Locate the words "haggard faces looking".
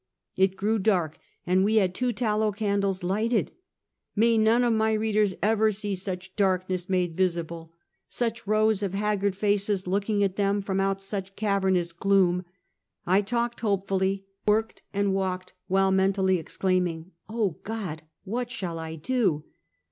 8.95-10.23